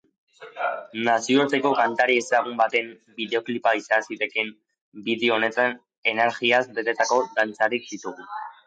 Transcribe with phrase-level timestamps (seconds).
[1.09, 4.53] Nazioarteko kantari ezagun baten bideoklipa izan zitekeen
[5.11, 5.79] bideo honetan
[6.15, 8.33] energiaz betetako dantzariak ditugu.